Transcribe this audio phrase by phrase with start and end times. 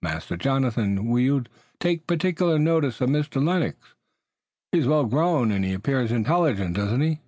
[0.00, 1.42] Master Jonathan, you will
[1.80, 3.44] take particular notice of Mr.
[3.44, 3.76] Lennox.
[4.70, 7.18] He is well grown and he appears intelligent, does he not?"